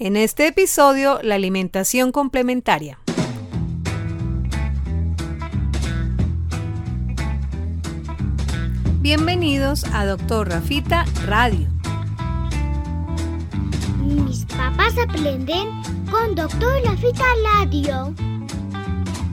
[0.00, 3.00] En este episodio, la alimentación complementaria.
[9.00, 11.66] Bienvenidos a Doctor Rafita Radio.
[14.04, 15.68] Mis papás aprenden
[16.12, 17.24] con Doctor Rafita
[17.56, 18.14] Radio.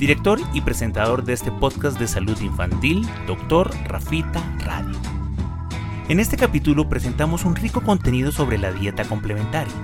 [0.00, 3.70] director y presentador de este podcast de salud infantil, Dr.
[3.84, 4.98] Rafita Radio.
[6.08, 9.74] En este capítulo presentamos un rico contenido sobre la dieta complementaria,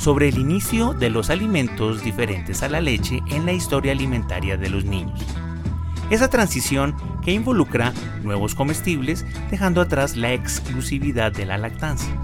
[0.00, 4.68] sobre el inicio de los alimentos diferentes a la leche en la historia alimentaria de
[4.68, 5.24] los niños.
[6.10, 7.92] Esa transición que involucra
[8.24, 12.20] nuevos comestibles dejando atrás la exclusividad de la lactancia,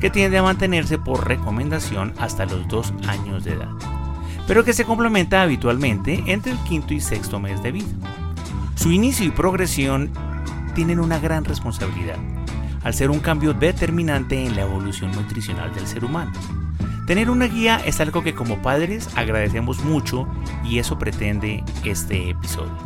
[0.00, 3.97] que tiende a mantenerse por recomendación hasta los dos años de edad
[4.48, 7.86] pero que se complementa habitualmente entre el quinto y sexto mes de vida.
[8.74, 10.10] Su inicio y progresión
[10.74, 12.16] tienen una gran responsabilidad,
[12.82, 16.32] al ser un cambio determinante en la evolución nutricional del ser humano.
[17.06, 20.26] Tener una guía es algo que como padres agradecemos mucho
[20.64, 22.76] y eso pretende este episodio.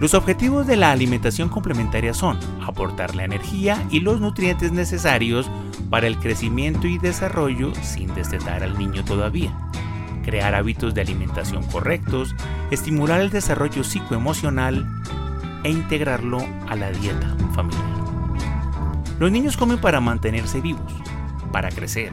[0.00, 5.50] Los objetivos de la alimentación complementaria son aportar la energía y los nutrientes necesarios
[5.90, 9.54] para el crecimiento y desarrollo sin destetar al niño todavía
[10.24, 12.34] crear hábitos de alimentación correctos,
[12.70, 14.86] estimular el desarrollo psicoemocional
[15.62, 17.82] e integrarlo a la dieta familiar.
[19.18, 20.92] Los niños comen para mantenerse vivos,
[21.52, 22.12] para crecer,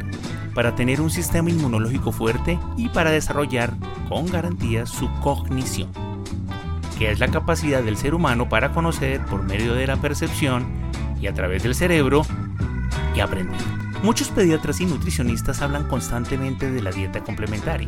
[0.54, 3.74] para tener un sistema inmunológico fuerte y para desarrollar
[4.08, 5.90] con garantía su cognición,
[7.00, 10.66] que es la capacidad del ser humano para conocer por medio de la percepción
[11.20, 12.24] y a través del cerebro
[13.16, 13.81] y aprender.
[14.04, 17.88] Muchos pediatras y nutricionistas hablan constantemente de la dieta complementaria,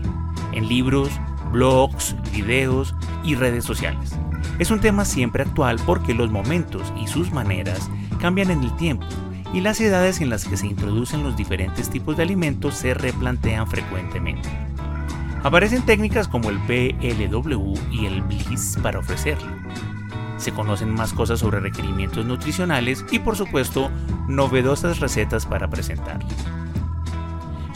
[0.52, 1.10] en libros,
[1.52, 2.94] blogs, videos
[3.24, 4.12] y redes sociales.
[4.60, 7.90] Es un tema siempre actual porque los momentos y sus maneras
[8.22, 9.08] cambian en el tiempo
[9.54, 13.68] y las edades en las que se introducen los diferentes tipos de alimentos se replantean
[13.68, 14.50] frecuentemente.
[15.42, 19.50] Aparecen técnicas como el PLW y el BLIS para ofrecerlo
[20.44, 23.90] se conocen más cosas sobre requerimientos nutricionales y por supuesto
[24.28, 26.20] novedosas recetas para presentar.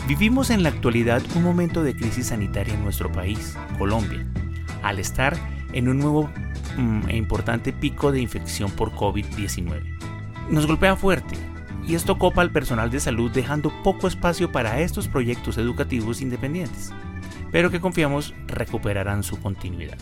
[0.08, 4.26] Vivimos en la actualidad un momento de crisis sanitaria en nuestro país, Colombia,
[4.84, 5.38] al estar
[5.74, 6.30] en un nuevo
[6.78, 9.98] mm, e importante pico de infección por COVID-19.
[10.50, 11.36] Nos golpea fuerte
[11.86, 16.94] y esto copa al personal de salud dejando poco espacio para estos proyectos educativos independientes,
[17.52, 19.98] pero que confiamos recuperarán su continuidad.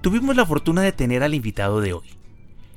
[0.00, 2.08] Tuvimos la fortuna de tener al invitado de hoy,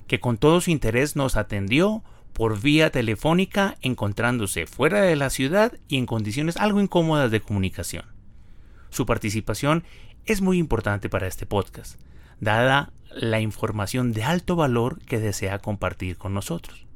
[0.07, 2.03] que con todo su interés nos atendió
[2.34, 8.03] por vía telefónica encontrándose fuera de la ciudad y en condiciones algo incómodas de comunicación.
[8.89, 9.85] Su participación
[10.25, 11.97] es muy importante para este podcast,
[12.41, 16.88] dada la información de alto valor que desea compartir con nosotros.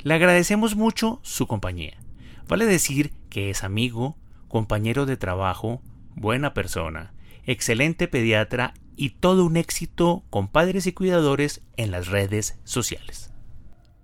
[0.00, 1.96] Le agradecemos mucho su compañía.
[2.46, 4.18] Vale decir que es amigo,
[4.48, 5.80] compañero de trabajo,
[6.14, 7.14] buena persona,
[7.46, 13.30] excelente pediatra y todo un éxito con padres y cuidadores en las redes sociales.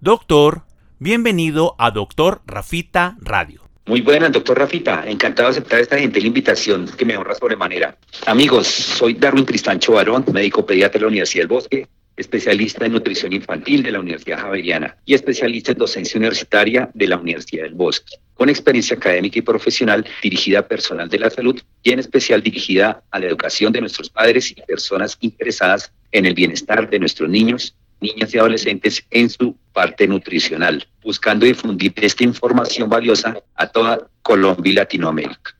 [0.00, 0.62] Doctor,
[0.98, 3.62] bienvenido a Doctor Rafita Radio.
[3.86, 5.04] Muy buenas, doctor Rafita.
[5.08, 7.96] Encantado de aceptar esta gentil invitación que me honra sobremanera.
[8.26, 13.32] Amigos, soy Darwin Cristancho Barón, médico pediatra de la Universidad del Bosque, especialista en nutrición
[13.32, 18.16] infantil de la Universidad Javeriana y especialista en docencia universitaria de la Universidad del Bosque,
[18.34, 23.02] con experiencia académica y profesional dirigida a personal de la salud y en especial dirigida
[23.10, 27.74] a la educación de nuestros padres y personas interesadas en el bienestar de nuestros niños,
[28.00, 34.70] niñas y adolescentes en su parte nutricional, buscando difundir esta información valiosa a toda Colombia
[34.70, 35.56] y Latinoamérica.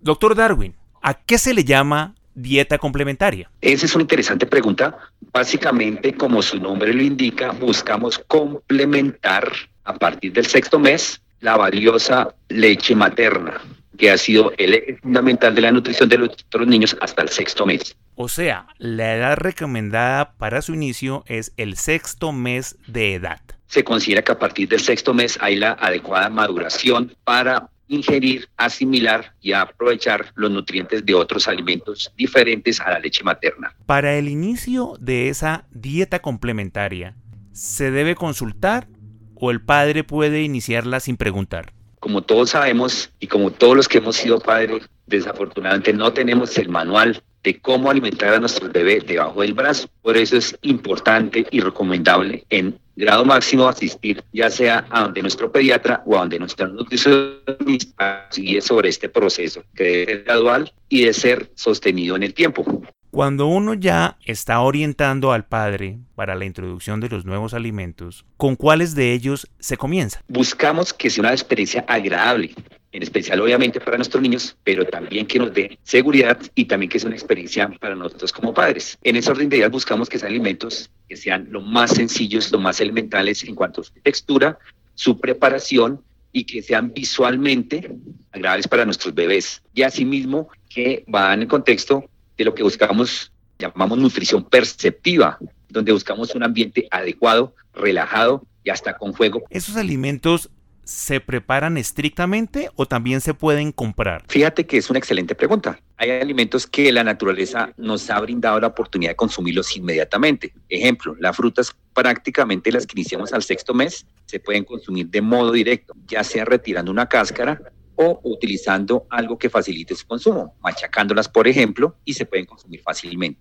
[0.00, 3.50] Doctor Darwin, ¿a qué se le llama dieta complementaria?
[3.60, 4.96] Esa es una interesante pregunta.
[5.32, 9.50] Básicamente, como su nombre lo indica, buscamos complementar
[9.84, 13.60] a partir del sexto mes la valiosa leche materna,
[13.96, 17.66] que ha sido el eje fundamental de la nutrición de nuestros niños hasta el sexto
[17.66, 17.96] mes.
[18.14, 23.40] O sea, la edad recomendada para su inicio es el sexto mes de edad.
[23.66, 29.34] Se considera que a partir del sexto mes hay la adecuada maduración para ingerir, asimilar
[29.40, 33.74] y aprovechar los nutrientes de otros alimentos diferentes a la leche materna.
[33.84, 37.16] Para el inicio de esa dieta complementaria,
[37.52, 38.88] ¿se debe consultar
[39.34, 41.72] o el padre puede iniciarla sin preguntar?
[41.98, 46.68] Como todos sabemos y como todos los que hemos sido padres, desafortunadamente no tenemos el
[46.68, 49.88] manual de cómo alimentar a nuestro bebé debajo del brazo.
[50.02, 55.50] Por eso es importante y recomendable en grado máximo asistir ya sea a donde nuestro
[55.50, 61.04] pediatra o a donde nuestro nutricionista sigue sobre este proceso que debe ser gradual y
[61.04, 62.64] de ser sostenido en el tiempo.
[63.10, 68.54] Cuando uno ya está orientando al padre para la introducción de los nuevos alimentos, ¿con
[68.54, 70.22] cuáles de ellos se comienza?
[70.28, 72.54] Buscamos que sea una experiencia agradable,
[72.92, 76.98] en especial obviamente para nuestros niños, pero también que nos dé seguridad y también que
[76.98, 78.98] sea una experiencia para nosotros como padres.
[79.02, 82.60] En ese orden de ideas buscamos que sean alimentos que sean lo más sencillos, lo
[82.60, 84.58] más elementales en cuanto a su textura,
[84.94, 86.00] su preparación
[86.32, 87.96] y que sean visualmente
[88.32, 89.62] agradables para nuestros bebés.
[89.74, 92.04] Y asimismo que van en el contexto
[92.38, 95.38] de lo que buscamos, llamamos nutrición perceptiva,
[95.68, 99.42] donde buscamos un ambiente adecuado, relajado y hasta con fuego.
[99.50, 100.48] ¿Esos alimentos
[100.90, 104.24] se preparan estrictamente o también se pueden comprar?
[104.28, 105.78] Fíjate que es una excelente pregunta.
[105.96, 110.52] Hay alimentos que la naturaleza nos ha brindado la oportunidad de consumirlos inmediatamente.
[110.68, 115.52] Ejemplo, las frutas prácticamente las que iniciamos al sexto mes se pueden consumir de modo
[115.52, 117.60] directo, ya sea retirando una cáscara
[117.94, 123.40] o utilizando algo que facilite su consumo, machacándolas, por ejemplo, y se pueden consumir fácilmente.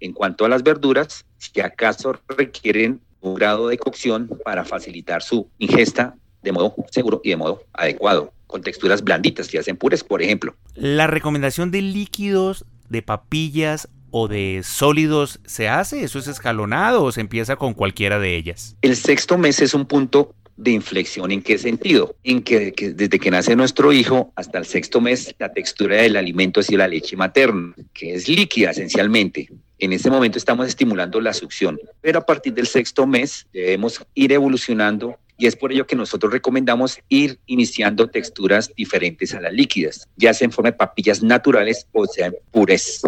[0.00, 5.48] En cuanto a las verduras, si acaso requieren un grado de cocción para facilitar su
[5.58, 10.22] ingesta de modo seguro y de modo adecuado, con texturas blanditas que hacen pures, por
[10.22, 10.54] ejemplo.
[10.74, 16.02] ¿La recomendación de líquidos, de papillas o de sólidos se hace?
[16.02, 18.76] ¿Eso es escalonado o se empieza con cualquiera de ellas?
[18.82, 21.30] El sexto mes es un punto de inflexión.
[21.30, 22.14] ¿En qué sentido?
[22.22, 26.60] En que, desde que nace nuestro hijo hasta el sexto mes, la textura del alimento
[26.60, 29.48] es la leche materna, que es líquida esencialmente.
[29.78, 34.32] En este momento estamos estimulando la succión, pero a partir del sexto mes debemos ir
[34.32, 40.06] evolucionando y es por ello que nosotros recomendamos ir iniciando texturas diferentes a las líquidas,
[40.16, 43.00] ya sea en forma de papillas naturales o sea en purés.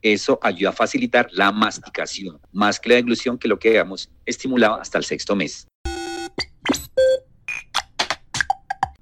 [0.00, 4.80] Eso ayuda a facilitar la masticación, más que la deglución, que lo que habíamos estimulado
[4.80, 5.66] hasta el sexto mes.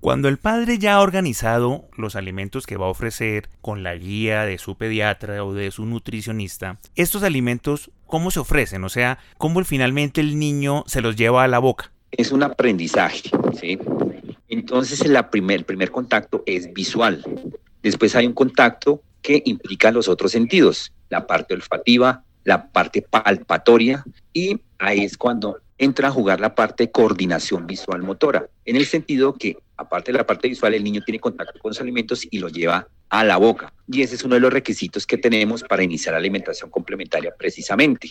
[0.00, 4.46] Cuando el padre ya ha organizado los alimentos que va a ofrecer con la guía
[4.46, 8.82] de su pediatra o de su nutricionista, estos alimentos, ¿cómo se ofrecen?
[8.82, 11.92] O sea, ¿cómo finalmente el niño se los lleva a la boca?
[12.12, 13.30] Es un aprendizaje,
[13.60, 13.78] ¿sí?
[14.48, 17.24] Entonces el primer, contacto es visual.
[17.82, 24.04] Después hay un contacto que implica los otros sentidos, la parte olfativa, la parte palpatoria
[24.32, 28.86] y ahí es cuando entra a jugar la parte de coordinación visual motora, en el
[28.86, 32.38] sentido que aparte de la parte visual, el niño tiene contacto con los alimentos y
[32.38, 33.72] lo lleva a la boca.
[33.88, 38.08] Y ese es uno de los requisitos que tenemos para iniciar la alimentación complementaria precisamente.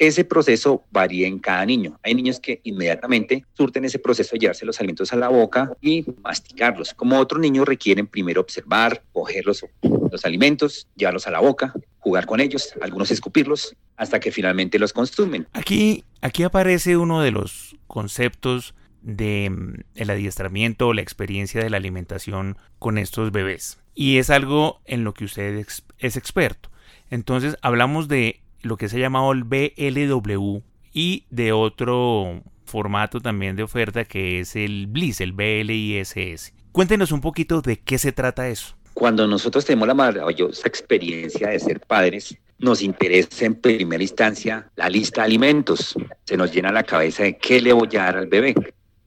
[0.00, 2.00] Ese proceso varía en cada niño.
[2.02, 6.06] Hay niños que inmediatamente surten ese proceso de llevarse los alimentos a la boca y
[6.22, 11.74] masticarlos, como otros niños requieren primero observar, coger los, los alimentos, llevarlos a la boca,
[11.98, 15.46] jugar con ellos, algunos escupirlos, hasta que finalmente los consumen.
[15.52, 21.68] Aquí, aquí aparece uno de los conceptos de mm, el adiestramiento o la experiencia de
[21.68, 23.78] la alimentación con estos bebés.
[23.94, 25.62] Y es algo en lo que usted
[25.98, 26.70] es experto.
[27.10, 30.58] Entonces hablamos de lo que se ha llamado el BLW
[30.92, 36.52] y de otro formato también de oferta que es el BLIS, el BLISS.
[36.72, 38.76] Cuéntenos un poquito de qué se trata eso.
[38.94, 44.88] Cuando nosotros tenemos la maravillosa experiencia de ser padres, nos interesa en primera instancia la
[44.88, 45.96] lista de alimentos.
[46.24, 48.54] Se nos llena la cabeza de qué le voy a dar al bebé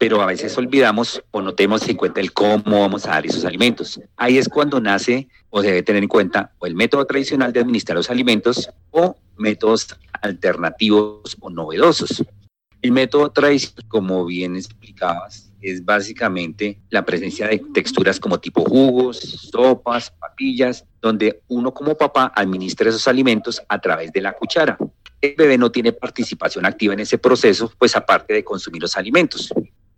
[0.03, 3.45] pero a veces olvidamos o no tenemos en cuenta el cómo vamos a dar esos
[3.45, 4.01] alimentos.
[4.17, 7.62] Ahí es cuando nace o se debe tener en cuenta o el método tradicional de
[7.62, 12.22] administrar los alimentos o métodos alternativos o novedosos.
[12.81, 19.19] El método tradicional, como bien explicabas, es básicamente la presencia de texturas como tipo jugos,
[19.19, 24.77] sopas, papillas, donde uno como papá administra esos alimentos a través de la cuchara.
[25.22, 29.50] El bebé no tiene participación activa en ese proceso, pues aparte de consumir los alimentos.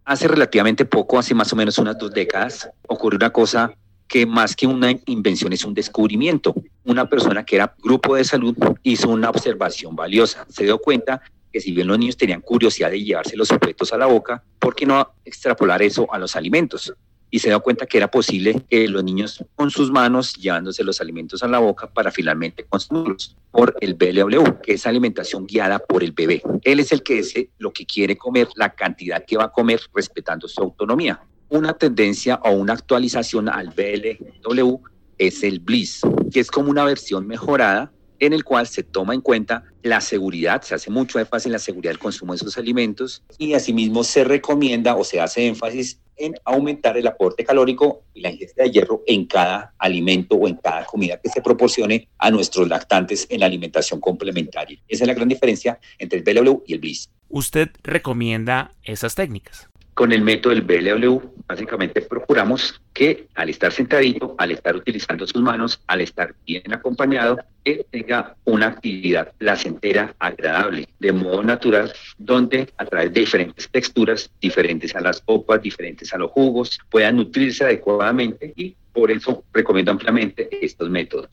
[0.06, 3.74] Hace relativamente poco, hace más o menos unas dos décadas, ocurrió una cosa
[4.08, 6.54] que más que una invención es un descubrimiento.
[6.84, 10.46] Una persona que era grupo de salud hizo una observación valiosa.
[10.48, 13.98] Se dio cuenta que si bien los niños tenían curiosidad de llevarse los objetos a
[13.98, 16.94] la boca, ¿por qué no extrapolar eso a los alimentos?
[17.30, 21.02] Y se dio cuenta que era posible que los niños con sus manos llevándose los
[21.02, 26.04] alimentos a la boca para finalmente consumirlos por el BLW, que es alimentación guiada por
[26.04, 26.42] el bebé.
[26.64, 29.82] Él es el que dice lo que quiere comer, la cantidad que va a comer,
[29.94, 31.22] respetando su autonomía.
[31.50, 34.76] Una tendencia o una actualización al BLW
[35.18, 36.02] es el Bliss,
[36.32, 40.62] que es como una versión mejorada en el cual se toma en cuenta la seguridad,
[40.62, 44.24] se hace mucho énfasis en la seguridad del consumo de esos alimentos y asimismo se
[44.24, 49.04] recomienda o se hace énfasis en aumentar el aporte calórico y la ingesta de hierro
[49.06, 53.46] en cada alimento o en cada comida que se proporcione a nuestros lactantes en la
[53.48, 54.80] alimentación complementaria.
[54.88, 57.10] Esa es la gran diferencia entre el BLW y el BLIS.
[57.28, 59.70] ¿Usted recomienda esas técnicas?
[59.96, 65.42] Con el método del BLW, básicamente procuramos que al estar sentadito, al estar utilizando sus
[65.42, 72.68] manos, al estar bien acompañado, él tenga una actividad placentera, agradable, de modo natural, donde
[72.76, 77.64] a través de diferentes texturas, diferentes a las sopas, diferentes a los jugos, pueda nutrirse
[77.64, 81.30] adecuadamente y por eso recomiendo ampliamente estos métodos.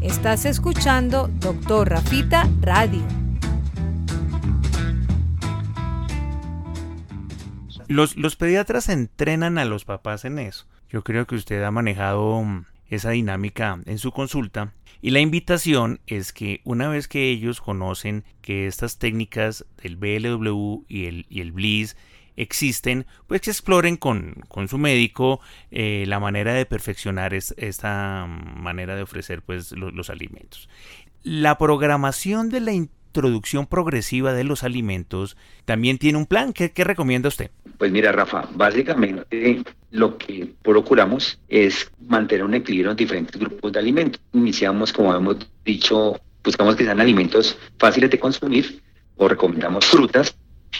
[0.00, 3.21] Estás escuchando Doctor Rafita Radio.
[7.92, 10.66] Los, los pediatras entrenan a los papás en eso.
[10.88, 14.72] Yo creo que usted ha manejado mm, esa dinámica en su consulta
[15.02, 20.84] y la invitación es que una vez que ellos conocen que estas técnicas del BLW
[20.88, 21.96] y el, y el BLIS
[22.36, 28.96] existen, pues que exploren con, con su médico eh, la manera de perfeccionar esta manera
[28.96, 30.68] de ofrecer pues, los alimentos.
[31.22, 32.72] La programación de la
[33.12, 36.54] introducción progresiva de los alimentos también tiene un plan.
[36.54, 37.50] ¿Qué, recomienda usted?
[37.76, 43.78] Pues mira, Rafa, básicamente lo que procuramos es mantener un equilibrio en diferentes grupos de
[43.78, 44.20] alimentos.
[44.32, 48.82] Iniciamos, como hemos dicho, buscamos que sean alimentos fáciles de consumir
[49.16, 50.34] o recomendamos frutas,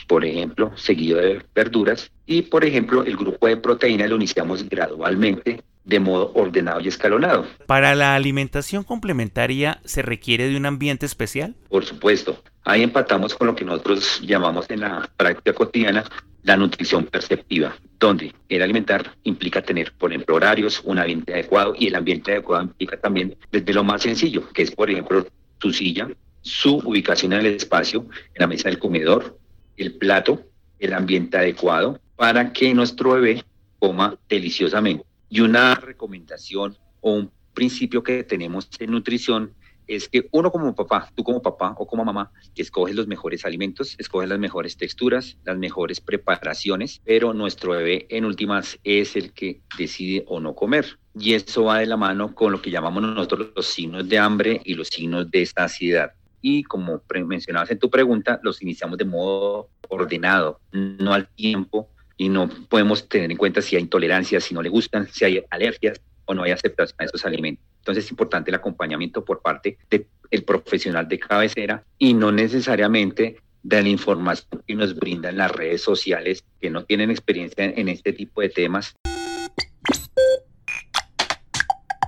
[0.07, 2.11] por ejemplo, seguido de verduras.
[2.25, 7.47] Y, por ejemplo, el grupo de proteína lo iniciamos gradualmente de modo ordenado y escalonado.
[7.67, 11.55] ¿Para la alimentación complementaria se requiere de un ambiente especial?
[11.69, 12.43] Por supuesto.
[12.65, 16.05] Ahí empatamos con lo que nosotros llamamos en la práctica cotidiana
[16.45, 21.87] la nutrición perceptiva, donde el alimentar implica tener, por ejemplo, horarios, un ambiente adecuado y
[21.87, 25.27] el ambiente adecuado implica también desde lo más sencillo, que es, por ejemplo,
[25.61, 26.09] su silla,
[26.41, 29.39] su ubicación en el espacio, en la mesa del comedor,
[29.77, 30.43] el plato,
[30.81, 33.45] el ambiente adecuado para que nuestro bebé
[33.79, 35.05] coma deliciosamente.
[35.33, 39.55] Y una recomendación o un principio que tenemos en nutrición
[39.87, 43.47] es que uno como papá, tú como papá o como mamá, que escoges los mejores
[43.47, 49.33] alimentos, escoges las mejores texturas, las mejores preparaciones, pero nuestro bebé en últimas es el
[49.33, 50.99] que decide o no comer.
[51.19, 54.61] Y eso va de la mano con lo que llamamos nosotros los signos de hambre
[54.67, 56.13] y los signos de saciedad.
[56.43, 61.89] Y como mencionabas en tu pregunta, los iniciamos de modo ordenado, no al tiempo
[62.23, 65.43] y no podemos tener en cuenta si hay intolerancia, si no le gustan, si hay
[65.51, 67.65] alergias o no hay aceptación a esos alimentos.
[67.79, 73.83] Entonces es importante el acompañamiento por parte del profesional de cabecera y no necesariamente de
[73.83, 78.41] la información que nos brindan las redes sociales que no tienen experiencia en este tipo
[78.41, 78.95] de temas.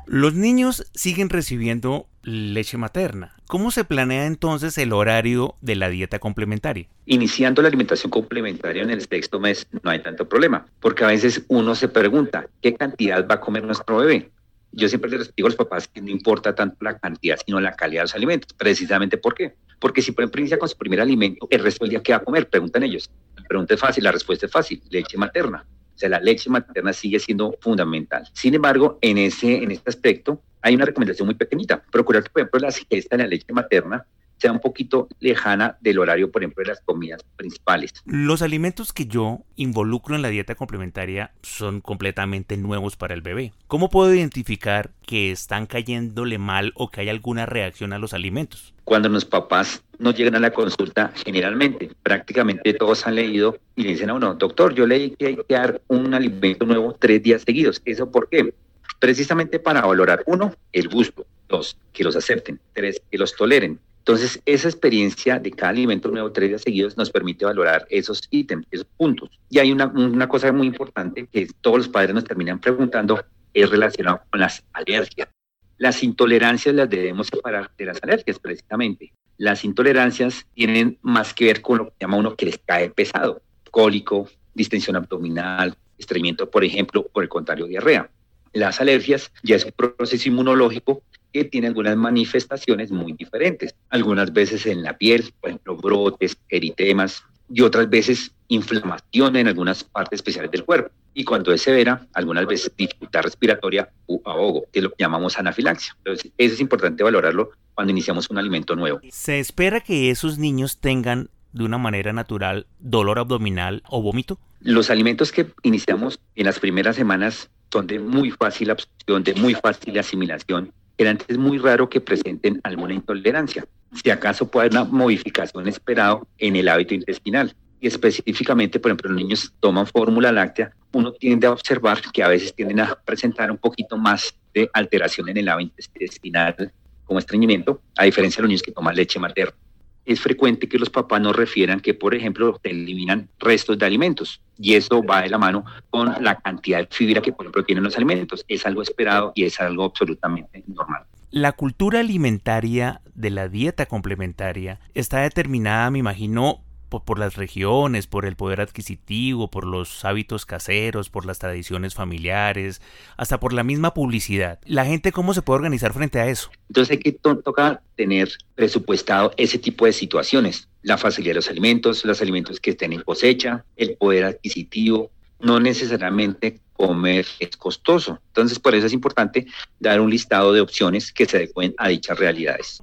[0.06, 3.37] Los niños siguen recibiendo leche materna.
[3.47, 6.88] ¿Cómo se planea entonces el horario de la dieta complementaria?
[7.07, 11.45] Iniciando la alimentación complementaria en el sexto mes no hay tanto problema, porque a veces
[11.49, 14.31] uno se pregunta, ¿qué cantidad va a comer nuestro bebé?
[14.73, 17.76] Yo siempre les digo a los papás que no importa tanto la cantidad, sino la
[17.76, 18.52] calidad de los alimentos.
[18.54, 19.54] Precisamente ¿por qué?
[19.78, 22.19] Porque si por ejemplo inicia con su primer alimento, el resto del día, ¿qué va
[22.19, 22.49] a comer?
[22.49, 23.09] Preguntan ellos.
[23.37, 25.64] La pregunta es fácil, la respuesta es fácil, leche materna.
[25.95, 28.28] O sea, la leche materna sigue siendo fundamental.
[28.33, 31.83] Sin embargo, en, ese, en este aspecto hay una recomendación muy pequeñita.
[31.92, 34.04] Procurar que, por ejemplo, la ingesta de la leche materna
[34.38, 37.92] sea un poquito lejana del horario, por ejemplo, de las comidas principales.
[38.06, 43.52] Los alimentos que yo involucro en la dieta complementaria son completamente nuevos para el bebé.
[43.68, 48.75] ¿Cómo puedo identificar que están cayéndole mal o que hay alguna reacción a los alimentos?
[48.85, 53.90] Cuando los papás nos llegan a la consulta, generalmente, prácticamente todos han leído y le
[53.90, 57.42] dicen a uno, doctor, yo leí que hay que dar un alimento nuevo tres días
[57.42, 57.80] seguidos.
[57.85, 58.52] ¿Eso por qué?
[58.98, 64.42] Precisamente para valorar, uno, el gusto, dos, que los acepten, tres, que los toleren, entonces,
[64.44, 68.86] esa experiencia de cada alimento nuevo tres días seguidos nos permite valorar esos ítems, esos
[68.98, 69.30] puntos.
[69.48, 73.24] Y hay una, una cosa muy importante que todos los padres nos terminan preguntando,
[73.54, 75.30] es relacionado con las alergias.
[75.78, 79.14] Las intolerancias las debemos separar de las alergias, precisamente.
[79.38, 83.40] Las intolerancias tienen más que ver con lo que llama uno que les cae pesado,
[83.70, 88.10] cólico, distensión abdominal, estreñimiento, por ejemplo, por el contrario, diarrea.
[88.54, 93.75] Las alergias ya es un proceso inmunológico que tiene algunas manifestaciones muy diferentes.
[93.90, 99.84] Algunas veces en la piel, por ejemplo, brotes, eritemas, y otras veces inflamación en algunas
[99.84, 100.90] partes especiales del cuerpo.
[101.14, 105.94] Y cuando es severa, algunas veces dificultad respiratoria u ahogo, que lo llamamos anafilaxia.
[105.99, 109.00] Entonces, eso es importante valorarlo cuando iniciamos un alimento nuevo.
[109.11, 114.38] ¿Se espera que esos niños tengan de una manera natural dolor abdominal o vómito?
[114.61, 119.54] Los alimentos que iniciamos en las primeras semanas son de muy fácil absorción, de muy
[119.54, 120.73] fácil asimilación.
[120.97, 123.66] Generalmente es muy raro que presenten alguna intolerancia.
[124.00, 127.52] Si acaso puede haber una modificación esperada en el hábito intestinal.
[127.81, 132.28] Y específicamente, por ejemplo, los niños toman fórmula láctea, uno tiende a observar que a
[132.28, 136.73] veces tienden a presentar un poquito más de alteración en el hábito intestinal
[137.04, 139.63] como estreñimiento, a diferencia de los niños que toman leche materna
[140.04, 144.40] es frecuente que los papás nos refieran que, por ejemplo, eliminan restos de alimentos.
[144.58, 147.84] Y eso va de la mano con la cantidad de fibra que, por ejemplo, tienen
[147.84, 148.44] los alimentos.
[148.49, 151.04] Es algo esperado y es algo absolutamente normal.
[151.30, 156.61] La cultura alimentaria de la dieta complementaria está determinada, me imagino,
[157.02, 162.80] por, las regiones, por el poder adquisitivo, por los hábitos caseros, por las tradiciones familiares,
[163.16, 164.60] hasta por la misma publicidad.
[164.64, 166.50] ¿La gente cómo se puede organizar frente a eso?
[166.68, 170.68] Entonces hay que tocar tener presupuestado ese tipo de situaciones.
[170.82, 175.10] La facilidad de los alimentos, los alimentos que estén en cosecha, el poder adquisitivo.
[175.40, 178.20] No necesariamente comer es costoso.
[178.28, 179.46] Entonces, por eso es importante
[179.80, 182.80] dar un listado de opciones que se adecuen a dichas realidades.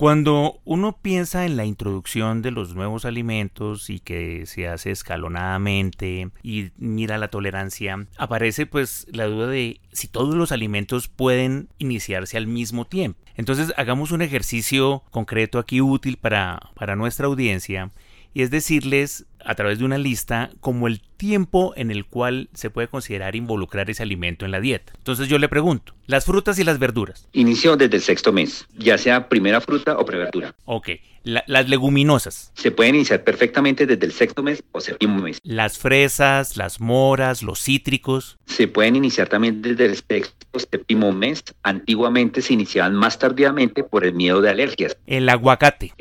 [0.00, 6.30] Cuando uno piensa en la introducción de los nuevos alimentos y que se hace escalonadamente
[6.42, 12.38] y mira la tolerancia, aparece pues la duda de si todos los alimentos pueden iniciarse
[12.38, 13.20] al mismo tiempo.
[13.36, 17.90] Entonces hagamos un ejercicio concreto aquí útil para, para nuestra audiencia
[18.32, 22.70] y es decirles a través de una lista como el tiempo en el cual se
[22.70, 24.92] puede considerar involucrar ese alimento en la dieta.
[24.96, 27.28] Entonces yo le pregunto, las frutas y las verduras.
[27.32, 30.54] Inicio desde el sexto mes, ya sea primera fruta o preverdura.
[30.64, 30.90] Ok,
[31.22, 32.52] las leguminosas.
[32.54, 35.38] Se pueden iniciar perfectamente desde el sexto mes o séptimo mes.
[35.42, 38.38] Las fresas, las moras, los cítricos.
[38.46, 41.44] Se pueden iniciar también desde el sexto o séptimo mes.
[41.62, 44.96] Antiguamente se iniciaban más tardíamente por el miedo de alergias.
[45.06, 45.92] El aguacate.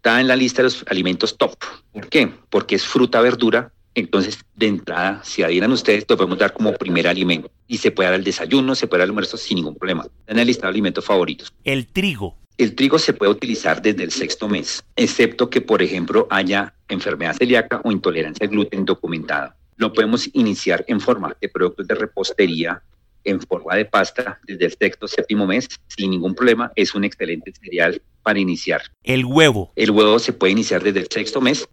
[0.00, 1.54] Está en la lista de los alimentos top.
[1.92, 2.32] ¿Por qué?
[2.48, 7.06] Porque es fruta, verdura, entonces, de entrada, si adhieran ustedes, lo podemos dar como primer
[7.06, 7.50] alimento.
[7.68, 10.06] Y se puede dar el desayuno, se puede dar el almuerzo sin ningún problema.
[10.26, 11.52] En el listado de alimentos favoritos.
[11.64, 12.34] El trigo.
[12.56, 17.36] El trigo se puede utilizar desde el sexto mes, excepto que, por ejemplo, haya enfermedad
[17.36, 19.54] celíaca o intolerancia al gluten documentada.
[19.76, 22.82] Lo podemos iniciar en forma de productos de repostería,
[23.24, 26.72] en forma de pasta, desde el sexto séptimo mes, sin ningún problema.
[26.76, 28.82] Es un excelente cereal para iniciar.
[29.02, 29.72] El huevo.
[29.76, 31.68] El huevo se puede iniciar desde el sexto mes,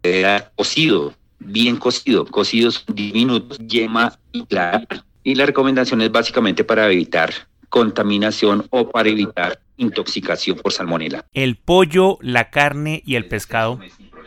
[0.55, 4.88] cocido, bien cocido, cocidos diminutos, yema y clara.
[5.23, 7.33] Y la recomendación es básicamente para evitar
[7.69, 11.25] contaminación o para evitar intoxicación por salmonela.
[11.33, 13.79] El pollo, la carne y el pescado,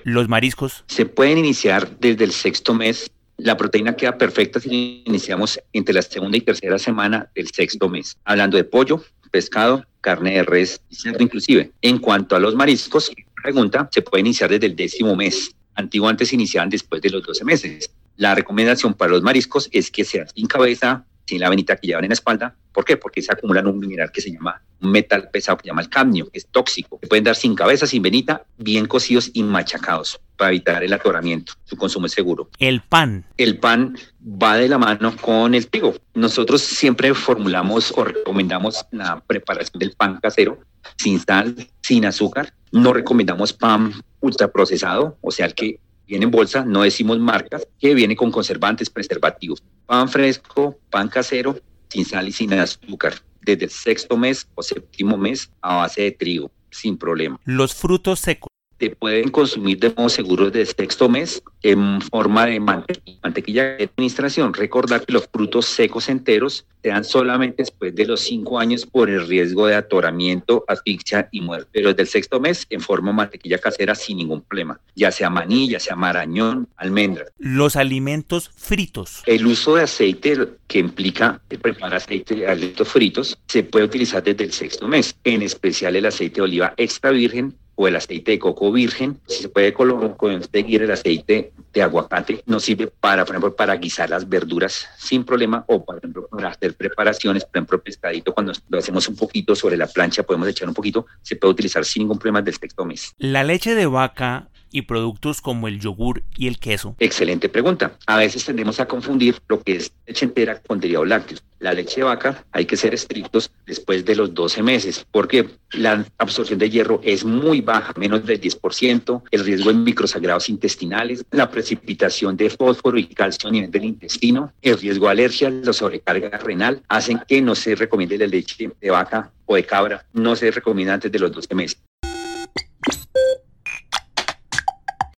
[0.04, 0.85] los mariscos.
[0.87, 3.11] Se pueden iniciar desde el sexto mes.
[3.42, 8.18] La proteína queda perfecta si iniciamos entre la segunda y tercera semana del sexto mes.
[8.24, 11.72] Hablando de pollo, pescado, carne de res y cerdo inclusive.
[11.81, 13.11] En cuanto a los mariscos,
[13.42, 15.55] pregunta, se puede iniciar desde el décimo mes.
[15.74, 17.90] Antiguo antes se iniciaban después de los 12 meses.
[18.16, 22.05] La recomendación para los mariscos es que sean sin cabeza, sin la venita que llevan
[22.05, 22.57] en la espalda.
[22.81, 22.97] ¿Por qué?
[22.97, 25.90] Porque se acumulan un mineral que se llama un metal pesado que se llama el
[25.90, 26.99] cadmio, que es tóxico.
[27.03, 31.53] Se pueden dar sin cabeza, sin venita, bien cocidos y machacados para evitar el atoramiento.
[31.64, 32.49] Su consumo es seguro.
[32.59, 33.27] El pan.
[33.37, 35.95] El pan va de la mano con el trigo.
[36.14, 40.59] Nosotros siempre formulamos o recomendamos la preparación del pan casero
[40.97, 42.55] sin sal, sin azúcar.
[42.73, 47.93] No recomendamos pan ultraprocesado, o sea, el que viene en bolsa, no decimos marcas, que
[47.93, 49.62] viene con conservantes, preservativos.
[49.85, 55.16] Pan fresco, pan casero, sin sal y sin azúcar, desde el sexto mes o séptimo
[55.16, 57.38] mes a base de trigo, sin problema.
[57.44, 58.49] Los frutos secos
[58.81, 64.55] se pueden consumir de modo seguro desde sexto mes en forma de mantequilla, de administración.
[64.55, 69.11] Recordar que los frutos secos enteros se dan solamente después de los cinco años por
[69.11, 71.69] el riesgo de atoramiento, asfixia y muerte.
[71.73, 75.29] Pero desde el sexto mes en forma de mantequilla casera sin ningún problema, ya sea
[75.29, 77.27] maní, ya sea marañón, almendra.
[77.38, 79.23] Los alimentos fritos.
[79.27, 84.45] El uso de aceite que implica preparar aceite de alimentos fritos se puede utilizar desde
[84.45, 88.38] el sexto mes, en especial el aceite de oliva extra virgen o el aceite de
[88.38, 93.57] coco virgen, si se puede conseguir el aceite de aguacate, nos sirve para, por ejemplo,
[93.57, 98.35] para guisar las verduras sin problema o, por ejemplo, para hacer preparaciones, por ejemplo, pescadito,
[98.35, 101.83] cuando lo hacemos un poquito sobre la plancha, podemos echar un poquito, se puede utilizar
[101.87, 103.14] sin ningún problema del sexto mes.
[103.16, 106.97] La leche de vaca y productos como el yogur y el queso?
[106.99, 107.93] Excelente pregunta.
[108.07, 111.43] A veces tendemos a confundir lo que es leche entera con derivados lácteos.
[111.61, 116.07] La leche de vaca hay que ser estrictos después de los 12 meses, porque la
[116.16, 121.51] absorción de hierro es muy baja, menos del 10%, el riesgo en microsagrados intestinales, la
[121.51, 126.38] precipitación de fósforo y calcio a nivel del intestino, el riesgo de alergia, la sobrecarga
[126.38, 130.51] renal, hacen que no se recomiende la leche de vaca o de cabra, no se
[130.51, 131.79] recomienda antes de los 12 meses.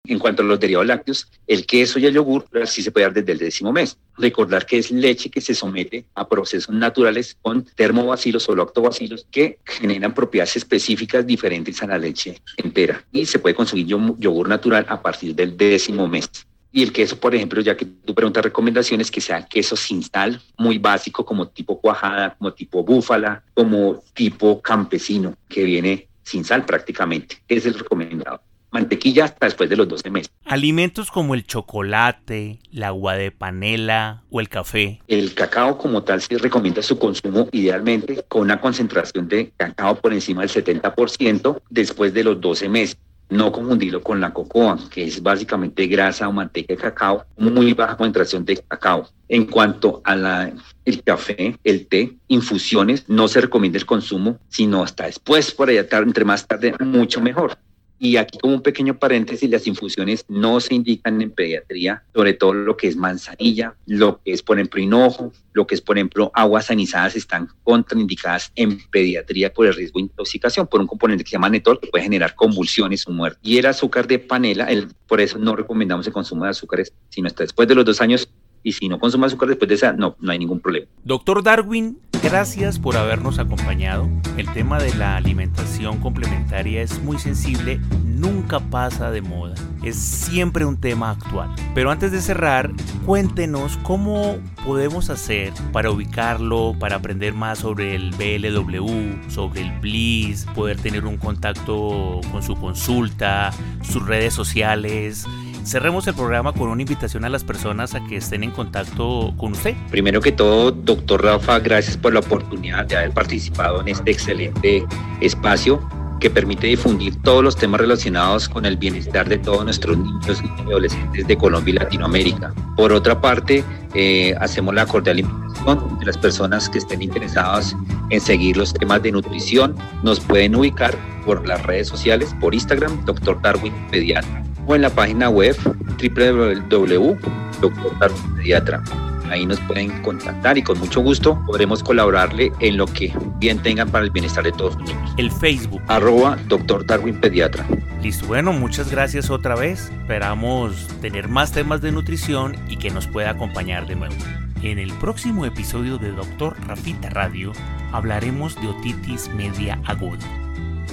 [0.07, 3.13] En cuanto a los derivados lácteos, el queso y el yogur sí se puede dar
[3.13, 3.97] desde el décimo mes.
[4.17, 9.59] Recordar que es leche que se somete a procesos naturales con termobacilos o lactobacilos que
[9.63, 13.05] generan propiedades específicas diferentes a la leche entera.
[13.11, 16.29] Y se puede consumir yogur natural a partir del décimo mes.
[16.71, 20.41] Y el queso, por ejemplo, ya que tú preguntas recomendaciones, que sea queso sin sal,
[20.57, 26.65] muy básico, como tipo cuajada, como tipo búfala, como tipo campesino, que viene sin sal
[26.65, 27.37] prácticamente.
[27.47, 28.41] Es el recomendado.
[28.71, 30.31] Mantequilla hasta después de los 12 meses.
[30.45, 35.01] Alimentos como el chocolate, el agua de panela o el café.
[35.07, 40.13] El cacao como tal se recomienda su consumo idealmente con una concentración de cacao por
[40.13, 42.97] encima del 70% después de los 12 meses
[43.31, 47.95] no confundirlo con la cocoa, que es básicamente grasa o manteca de cacao, muy baja
[47.95, 49.07] concentración de cacao.
[49.29, 50.51] En cuanto a la,
[50.83, 55.87] el café, el té, infusiones, no se recomienda el consumo, sino hasta después, por allá,
[55.91, 57.57] entre más tarde, mucho mejor.
[58.03, 62.51] Y aquí como un pequeño paréntesis, las infusiones no se indican en pediatría, sobre todo
[62.55, 66.31] lo que es manzanilla, lo que es por ejemplo hinojo, lo que es por ejemplo
[66.33, 71.29] aguas sanizadas están contraindicadas en pediatría por el riesgo de intoxicación, por un componente que
[71.29, 73.37] se llama netol que puede generar convulsiones o muerte.
[73.43, 77.27] Y el azúcar de panela, el, por eso no recomendamos el consumo de azúcares, sino
[77.27, 78.27] hasta después de los dos años
[78.63, 80.87] y si no consume azúcar después de esa, no, no hay ningún problema.
[81.03, 84.07] Doctor Darwin, gracias por habernos acompañado.
[84.37, 90.65] El tema de la alimentación complementaria es muy sensible, nunca pasa de moda, es siempre
[90.65, 91.49] un tema actual.
[91.73, 92.71] Pero antes de cerrar,
[93.05, 100.45] cuéntenos cómo podemos hacer para ubicarlo, para aprender más sobre el BLW, sobre el BLIS,
[100.55, 105.25] poder tener un contacto con su consulta, sus redes sociales
[105.63, 109.53] cerremos el programa con una invitación a las personas a que estén en contacto con
[109.53, 109.75] usted.
[109.89, 114.85] Primero que todo, doctor Rafa, gracias por la oportunidad de haber participado en este excelente
[115.21, 115.81] espacio
[116.19, 120.61] que permite difundir todos los temas relacionados con el bienestar de todos nuestros niños y
[120.61, 122.53] adolescentes de Colombia y Latinoamérica.
[122.77, 123.63] Por otra parte,
[123.95, 127.75] eh, hacemos la cordial invitación de las personas que estén interesadas
[128.11, 129.75] en seguir los temas de nutrición.
[130.03, 130.95] Nos pueden ubicar
[131.25, 133.41] por las redes sociales, por Instagram, Dr.
[133.41, 135.55] Darwin Pediatra o en la página web
[135.97, 138.83] www.doctor.pediatra.
[139.31, 143.89] Ahí nos pueden contactar y con mucho gusto podremos colaborarle en lo que bien tengan
[143.89, 145.13] para el bienestar de todos los niños.
[145.15, 145.81] El Facebook.
[145.87, 147.65] Arroba Doctor Darwin Pediatra.
[148.03, 149.89] Listo, bueno, muchas gracias otra vez.
[150.01, 154.15] Esperamos tener más temas de nutrición y que nos pueda acompañar de nuevo.
[154.63, 157.53] En el próximo episodio de Doctor Rafita Radio
[157.93, 160.27] hablaremos de otitis media aguda.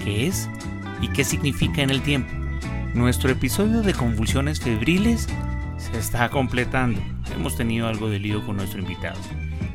[0.05, 0.49] ¿Qué es
[1.01, 2.38] y qué significa en el tiempo?
[2.99, 5.29] Nuestro episodio de convulsiones febriles
[5.77, 7.01] se está completando.
[7.33, 9.21] Hemos tenido algo de lío con nuestro invitado.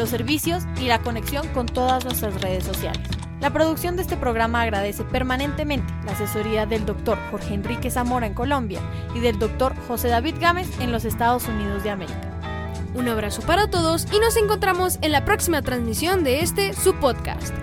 [0.00, 3.19] los servicios y la conexión con todas nuestras redes sociales.
[3.40, 8.34] La producción de este programa agradece permanentemente la asesoría del doctor Jorge Enrique Zamora en
[8.34, 8.80] Colombia
[9.14, 12.20] y del doctor José David Gámez en los Estados Unidos de América.
[12.94, 17.54] Un abrazo para todos y nos encontramos en la próxima transmisión de este su podcast.